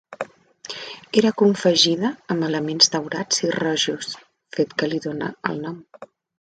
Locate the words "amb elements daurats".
2.37-3.45